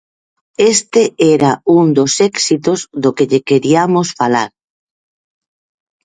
Este 0.73 1.01
era 1.35 1.51
un 1.79 1.85
dos 1.97 2.13
éxitos 2.31 2.79
do 3.01 3.09
que 3.17 3.25
lle 3.31 3.41
queriamos 3.49 4.07
falar. 4.19 4.49